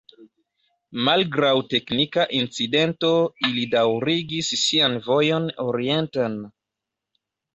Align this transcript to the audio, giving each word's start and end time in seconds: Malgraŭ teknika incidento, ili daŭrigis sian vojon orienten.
Malgraŭ 1.07 1.51
teknika 1.73 2.23
incidento, 2.37 3.11
ili 3.49 3.67
daŭrigis 3.75 4.49
sian 4.61 4.97
vojon 5.11 5.47
orienten. 5.67 6.41